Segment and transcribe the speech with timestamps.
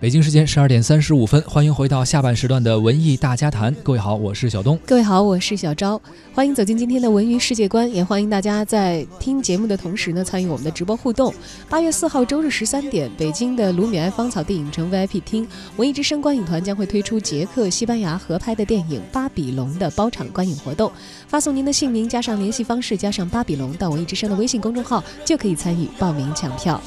[0.00, 3.74] 北京时间十二点三十五分，欢迎回到下半时段的文艺大家谈。
[3.82, 4.78] 各位好，我是小东。
[4.86, 6.00] 各位好，我是小昭。
[6.34, 11.34] 欢迎走进今天的文娱世界观，也欢迎大家在听节目的同时呢，参与我们的直播互动。
[11.68, 15.46] 八月四号周日十三点，北京的卢米埃芳草电影城 VIP 厅，
[15.76, 20.90] 文艺之声观影团将会推出捷克、西班牙合拍的电影《巴比龙》的包场观影活动。
[21.28, 26.80] 发送您的姓名加上联系方式加上巴比龙到文艺之声的微信公众号，就可以参与报名抢票。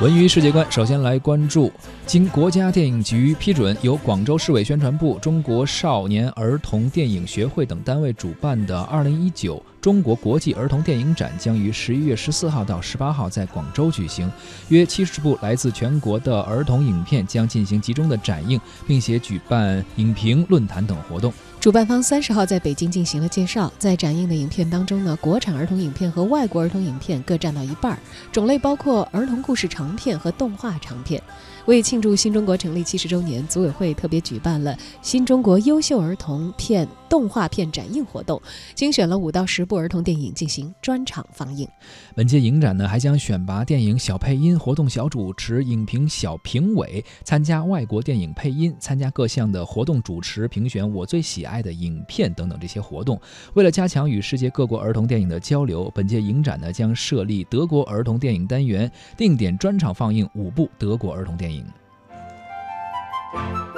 [0.00, 1.70] 文娱世界观，首先来关注，
[2.06, 14.32] 经国家电影局批准，由广州市委宣传部、中国少年儿童电影学会等单位主办的二零一九中国国际儿童电影展将于十一月十四号到十八号在广州举行。
[14.70, 21.30] 约七十部来自全国的儿童影片将进行集中的展映，并且举办影评论坛等活动。
[21.60, 27.98] 主办方三十号在北京进行了介绍，在展映的影片当中呢，国产儿童影片和外国儿童影片各占到一半儿，
[28.32, 31.22] 种类包括儿童故事长片和动画长片。
[31.66, 38.40] 为庆祝新中国成立七十周年，组委会特别举办了新中国优秀儿童片动画片展映活动，
[38.74, 41.68] 精选了五到十部儿童电影进行专场放映。
[42.14, 53.20] 本届影展呢，还将选拔电影小配音、活动小主持、影评小评委，参加外国电影配音，参加各项的活动主持，评选我最喜爱爱的影片等等这些活动。
[53.54, 61.66] 为了加强与世界各国儿童电影的交流，本届影展呢将设立德国儿童电影单元，定点专场放映五部德国儿童电影。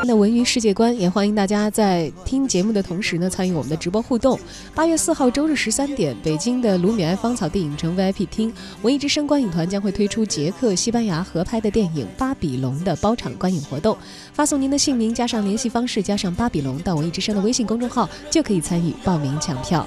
[0.04, 4.38] 那文娱世界观，也欢迎大家在听节目的同时呢，参与我们的直播互动。
[4.74, 13.96] 八月四号周日十三点，北京的卢米埃芳草电影城 VIP 厅，文艺之声观影团将会推出捷克、西班牙合拍的电影《巴比龙》的包场观影活动。
[14.32, 19.86] 发送您的姓名加上联系方式加上巴比龙到文艺之声的微信公众号，就可以参与报名抢票。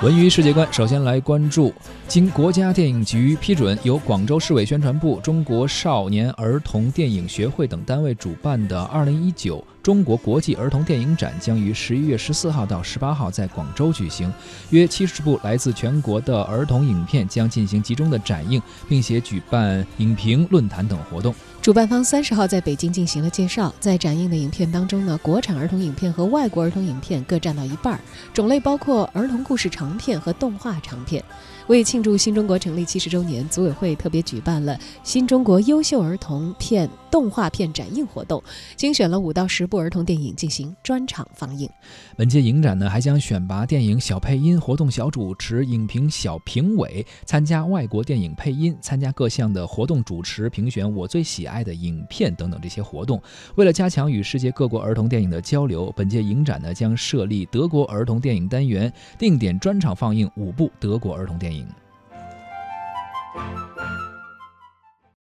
[0.00, 1.74] 文娱世界观，首先来关注，
[2.06, 14.30] 经国家电影局批准，由广州市委宣传部、中国少年儿童电影学会等单位主办的二零一九中国国际儿童电影展将于十一月十四号到十八号在广州举行。
[14.68, 21.34] 约七十部来自全国的儿童影片将进行集中的展映，并且举办影评论坛等活动。
[21.62, 27.98] 主办方三十号在北京进行了介绍，在展映的影片当中呢，国产儿童影片和外国儿童影片各占到一半，
[28.34, 31.24] 种类包括儿童故事长片和动画长片。
[31.68, 38.42] 为庆祝新中国成立七十周年，组委会特别举办了新中国优秀儿童片动画片展映活动，
[38.74, 41.68] 精选了五到十部儿童电影进行专场放映。
[42.16, 53.20] 本届影展呢，还将选拔电影小配音、活动小主持、影评小评委，参加外国电影配音，参加各项的活动主持，评选我最喜爱的影片等等这些活动。
[53.56, 61.57] 为了加强与世界各国儿童电影的交流，本届影展呢将设立德国儿童电影单元，定点专场放映五部德国儿童电影。
[61.58, 61.66] 影。